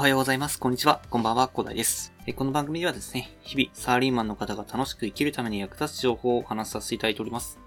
[0.00, 0.58] おはようございます。
[0.58, 1.02] こんにちは。
[1.10, 2.14] こんばんは、コダイです。
[2.34, 7.58] この番組ではですね、日々、サラリーマンの方が楽しく生きるために役立つ情報をお話しさせていただいております。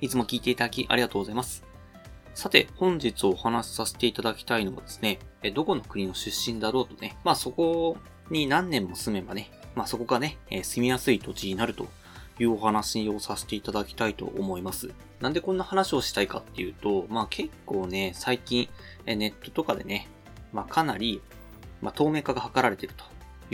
[0.00, 1.62] いつも聞いていただきありがとうございます。
[2.34, 5.20] さて、本日お話しさせていただきたいのはですね、
[5.54, 7.98] どこの国の出身だろうとね、まあそこ
[8.30, 11.86] に何年も住めばね、まあそこがね、住みやすい土地になると
[12.40, 14.90] いうお話をさせていただきたいと思います。
[15.20, 18.68] なんでこんな話をしたいかっていうと、まあ結構ね、最近
[19.06, 20.08] ネットとかでね、
[20.52, 21.20] まあ、かなり、
[21.80, 23.04] まあ、透明化が図られていると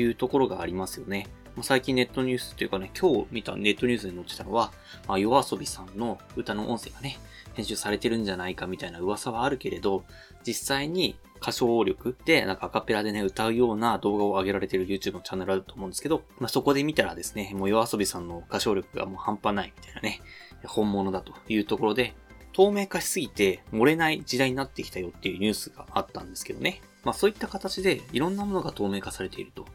[0.01, 1.27] いうところがありますよね。
[1.56, 4.73] まあ最近ネットニュースっていうかね、今日見たネットニュースに載ってたのは、
[5.09, 7.19] まあ、夜遊びさんの歌の音声がね、
[7.55, 10.04] 編集されてるんじゃないかみたいな噂はあるけれど、
[10.46, 20.21] 実際に歌唱力で、なんかアカペラでね、歌うような動画を上げられてる YouTube のチャンネルあると思うんですけど、まあ、そこで見たらですね、もう夜遊びさんの歌唱力がもう半端ないみたいなね、
[20.65, 22.15] 本物だというところで、
[22.52, 26.80] 透明化しすぎて漏れない時代になってきたよっていうニュースがあったんですけどね。
[27.04, 29.66] まあそういった形でいろんなものが透明化されていると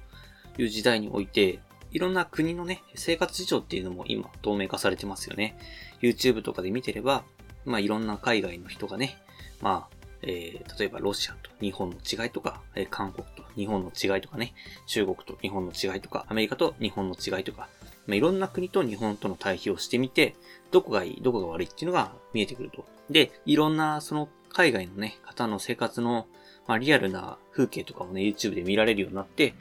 [0.57, 1.59] いう時代において、
[1.91, 5.57] いろんな国のね、生活事情っていうのも今透明化されてますよね。
[6.01, 7.23] YouTube とかで見てれば、
[7.65, 9.17] まあいろんな海外の人がね、
[9.61, 14.53] まあ、えー、例えばロシアと日本の違いとか、えー、韓国と日本の違いとかね、
[14.87, 17.69] 中国と日本の違いとか、アメリカと日本の違いとか、
[18.07, 20.35] まあ、いろんな国と日本との対比をしてみて、
[20.71, 22.85] どこがいい、どこが悪いっていうのが見えてくると。
[23.09, 26.27] で、いろんなその海外のね、方の生活の、
[26.67, 29.53] まあ、リアルな風景とかもね、YouTube で見られるようになって、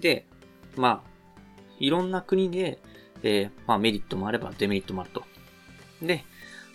[0.00, 0.26] で、
[0.76, 1.12] まあ、
[1.78, 2.78] いろんな国で、
[3.22, 5.24] えー、まあメリットもあればデメリットもあると。
[6.00, 6.24] で、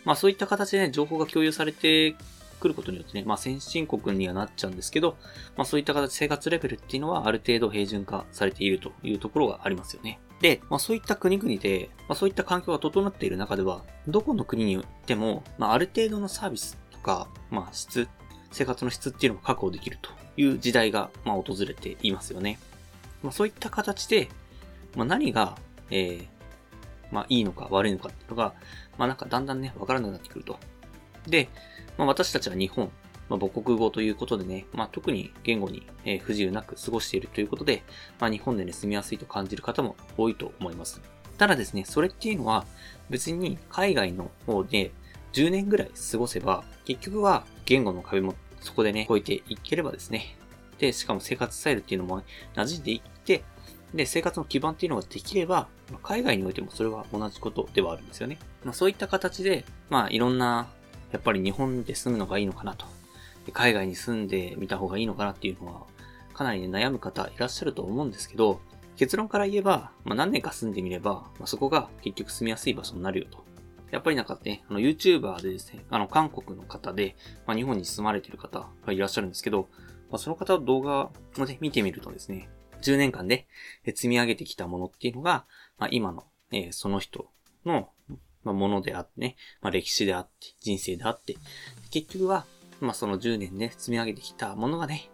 [0.06, 2.16] まあそういった形でね、情報が共有されて
[2.60, 5.18] くることによってね、まあ先進国にはなっちゃうんですけど、
[5.56, 10.20] まあそういった形、生活レベルっていうのはある程度平準化されているというところがありますよね。
[10.42, 18.08] で、まあそういった国々で、まあそういった環境が整っている中では、どこの国によっても、まあある程度のサービスとか、まあ質、
[18.52, 22.60] 生活の質っていうのが確保できるという時代が、まあ訪れていますよね。
[23.24, 24.30] まあそういった形で、
[24.96, 25.58] まあ何が、
[25.90, 26.28] えー、
[27.12, 28.54] まあいいのか悪いのかっていうのが、
[28.98, 30.60] まあなんかだんだんね、わからなくなってくると。
[31.28, 31.50] で、
[31.98, 32.92] まあ私たちは日本、
[33.30, 35.86] まあ、母国語ということでね、まあ、特に言語に、
[36.22, 37.84] 不自由なく過ごしているということで、
[38.20, 41.02] まあ、日本でね、住みやすいと感じる方も多いと思います。
[41.38, 42.66] ただですね、それっていうのは、
[43.10, 44.92] 別に海外の方で
[45.34, 50.36] 10年ぐらい過ごせば、結局は言語の壁もそこでね、越えていければですね、
[50.80, 52.22] で、しかも生活スタイルっていうのも
[52.56, 53.44] 馴染んでいって、
[53.94, 55.68] で、生活の基盤っていうのができれば、
[56.04, 58.38] 海外においてもそれは同じことではあるんですよね。
[58.64, 60.68] まあ、そういった形で、まあいろんな、
[61.12, 62.86] やっぱり日本で住むのがいいのかなと
[63.52, 65.82] 海外に住んでみた方がいいのかなっていうのは、
[66.34, 68.60] かなり、ね、悩む方いらっしゃると思うんですけど、
[68.96, 73.44] 結論から言えば、まあ、何年か住んでみれば、まあ、そこが結局住みやすい場所になるよと。
[73.92, 77.16] やっぱりなんかね、あの YouTuber でですね、あの韓国の方で、
[77.46, 79.68] まあ、日本に住まれている方がいらっしゃるんですけど、
[80.10, 82.50] まあ、その方の動画をね、見てみるとですね、
[82.82, 83.48] 10年間で
[83.86, 85.46] 積み上げてきたものっていうのが、
[85.78, 87.28] まあ、今の、えー、その人
[87.66, 87.90] の、
[88.44, 91.36] まあ、ものであってね、まあ、歴史であって、人生であって、
[91.92, 92.46] 結局は、
[92.80, 95.10] まあその10年で、積み上げてきたものがね、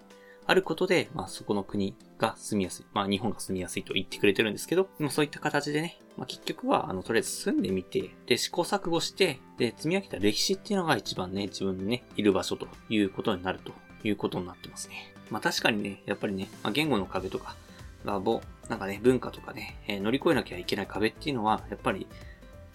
[0.45, 2.85] あることで、まあそこの国が住みやすい。
[2.93, 13.71] まあ日本が住みやすいと言ってくれてるんですけど、まあそういった形でね、まあ結局は、あの、とりあえず住んでみて、で、試行錯誤して、で、積み上げた歴史っていうのが一番ね、自分にね、いる場所ということになると
[14.03, 15.13] いうことになってますね。
[15.29, 17.55] まあ確かにね、やっぱりね、まあ、言語の壁とか、
[18.03, 22.07] まあ、ぼ、なんかね、文化とかね、えー、乗り越えなきゃいけない壁っていうのは、やっぱり、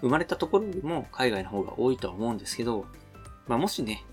[0.00, 2.86] 生まれたところよりも海外の方が多いとは思うんですけど、
[3.46, 4.04] まあもしね、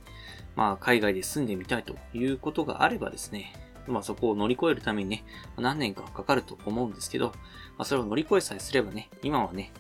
[0.55, 3.53] まあ、海外で住んでみたいということがあればですね、
[3.87, 5.23] まあそこを乗り越えるためにね、
[5.57, 7.33] 何年かかかると思うんですけど、ま
[7.79, 9.71] あそれを乗り越えさえすればね、今はね、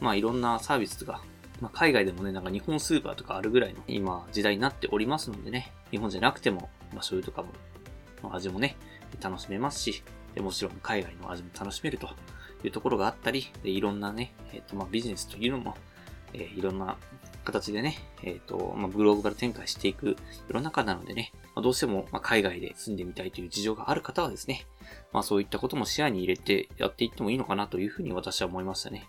[0.00, 1.20] まあいろんなサービスが、
[1.60, 7.48] まあ海外でもね、なんか日本スーパーとかあるぐらいの今時代になっておりますのでね、日本じゃなくても、まあ醤油とかも、
[8.22, 8.76] まあ、味もね、
[9.22, 10.02] 楽しめますし、
[10.34, 12.08] でもちろん海外の味も楽しめると
[12.64, 15.76] いうところがあったり、いろんなね、えっ、ー、とまあビジネスというのも、
[16.32, 16.96] えー、いろんな
[17.44, 20.16] 形でね、えっ、ー、と、まあ、グローバル展開していく
[20.48, 24.66] 世の中なのでね、まあ、どうしても、ま海外で住んでみたいという事情がある方はですね、
[25.12, 29.06] まあそういったことも視野に入れてやっていってもいいのかなというふうに私は思いましたね。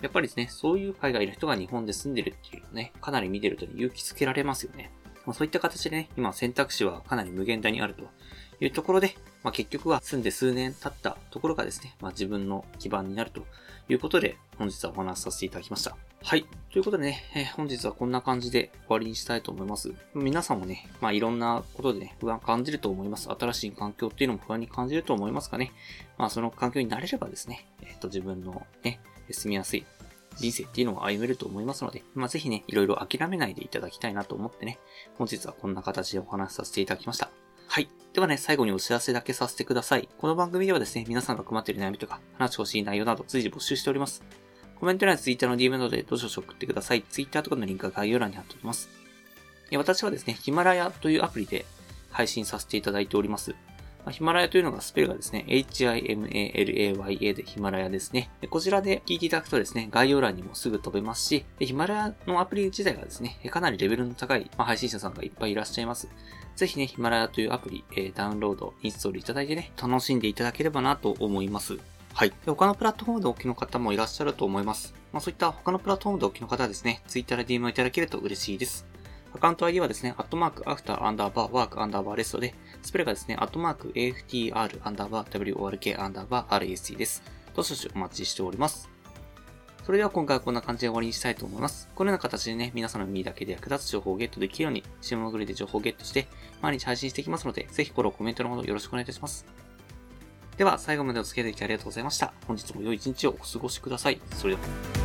[0.00, 4.92] やっぱりですね、そういう海外の人が日本で住んでるっていうのね、かなり見てると勇気づけられますよね。
[5.26, 8.04] ま、そういった形でね、今選択肢はかなり無限大にあると
[8.60, 9.16] いうところで、
[9.48, 13.46] まあ、結局は住んで数年経ったところがですね、まあ、自分の基盤になると
[13.88, 15.96] いうことで、本日はお話しさせていただきました。
[16.22, 16.44] はい。
[16.70, 19.94] ということでね、えー、本日はこんな感じで終わりにしたいと思います。
[20.12, 23.30] 皆さんもね、まあいろんなことでね、不安感じると思います。
[23.30, 25.72] 新しい環境っていうのも不安に感じると思いますかね。
[26.18, 29.86] まあその環境になれればですね、えっ、ー、と自分のね、住みやすい
[30.36, 34.78] 人生っていうのを歩めると思いますので、まあぜひね、いろいろ諦めないでいただきたいなと思ってね、
[35.16, 37.30] 本日はこんな形でお話しさせていただきました。
[37.70, 37.90] はい。
[38.14, 40.08] ではね、最後にお知らせだけさせてください。
[40.16, 44.24] この番組ではですね、皆さんが困っている悩みとか、話してほしい内容など随時募集しております。
[44.80, 47.02] コメント欄や Twitter の DM などでどしどし送ってください。
[47.02, 48.88] Twitter とかのリンクは概要欄に貼っておきます。
[49.76, 51.66] 私はですね、ヒマラヤというアプリで
[52.10, 53.54] 配信させていただいております。
[54.08, 58.30] まヒマラヤというのがスペルがですね、HIMALAYA でヒマラヤですね。
[58.48, 66.08] こちらで聞いていただくとですね、概要欄にもすぐ飛べますし、ヒマラヤのアプリ自体がですね、かなりレベルの高い、ま配信者さんがいっぱいいらっしゃいます。
[66.56, 71.78] ぜひね、ヒマラヤというアプリ、えダウンロード、インストールいただいてね、楽しんでいただければなと思います。
[72.14, 72.32] はい。
[72.46, 74.94] 他のプラットフォームでお聞きの方もいらっしゃると思います。
[75.12, 78.86] まあそういった他のプラットフォームでお聞きの方はですね、Twitter で DM をいただけると嬉しいです。
[79.34, 87.22] アカウント ID はですね、アットマーク、アフター、アンダーバー、ワーク、アンダーバー、レストで、スペルがですね、アットマーク、AFTR、アンダーバー、WORK、アンダーバー、RAC です。
[87.54, 88.88] どしどしお待ちしております。
[89.84, 91.88] それでは今回はこんな感じで終わりにしたいと思います。
[91.94, 96.28] このような形でね、皆さんの耳だけで役立つ情報をゲットできるように、シムグリで情報をゲットして、
[96.60, 99.46] 毎日配信していきますので、ぜひフォロー、コメントのほどよろしくお願いいたします。
[100.58, 102.34] では、最後までお付き合いできてありがとうございました。
[102.46, 104.20] 本日も良い一日をお過ごしください。
[104.34, 104.97] それでは。